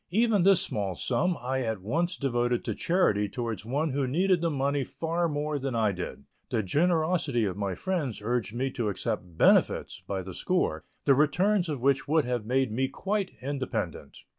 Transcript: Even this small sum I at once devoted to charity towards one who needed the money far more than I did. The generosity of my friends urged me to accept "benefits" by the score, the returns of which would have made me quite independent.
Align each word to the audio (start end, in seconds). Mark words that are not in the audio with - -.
Even 0.09 0.41
this 0.41 0.59
small 0.61 0.95
sum 0.95 1.37
I 1.39 1.61
at 1.61 1.79
once 1.83 2.17
devoted 2.17 2.65
to 2.65 2.73
charity 2.73 3.29
towards 3.29 3.65
one 3.65 3.91
who 3.91 4.07
needed 4.07 4.41
the 4.41 4.49
money 4.49 4.83
far 4.83 5.29
more 5.29 5.59
than 5.59 5.75
I 5.75 5.91
did. 5.91 6.23
The 6.49 6.63
generosity 6.63 7.45
of 7.45 7.55
my 7.55 7.75
friends 7.75 8.19
urged 8.19 8.51
me 8.55 8.71
to 8.71 8.89
accept 8.89 9.37
"benefits" 9.37 10.01
by 10.07 10.23
the 10.23 10.33
score, 10.33 10.85
the 11.05 11.13
returns 11.13 11.69
of 11.69 11.81
which 11.81 12.07
would 12.07 12.25
have 12.25 12.47
made 12.47 12.71
me 12.71 12.87
quite 12.87 13.29
independent. 13.43 14.17